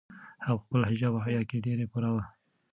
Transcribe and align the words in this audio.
هغه 0.45 0.55
په 0.59 0.63
خپل 0.65 0.81
حجاب 0.89 1.13
او 1.17 1.23
حیا 1.25 1.41
کې 1.49 1.57
ډېره 1.65 1.85
پوره 1.91 2.09
وه. 2.13 2.23